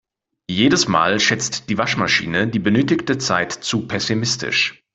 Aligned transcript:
Jedes 0.49 0.87
Mal 0.87 1.19
schätzt 1.19 1.69
die 1.69 1.77
Waschmaschine 1.77 2.47
die 2.47 2.57
benötigte 2.57 3.19
Zeit 3.19 3.51
zu 3.51 3.85
pessimistisch. 3.87 4.83